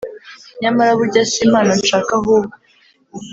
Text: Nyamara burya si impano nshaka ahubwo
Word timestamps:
Nyamara 0.61 0.97
burya 0.99 1.21
si 1.31 1.37
impano 1.45 1.71
nshaka 1.81 2.09
ahubwo 2.19 2.55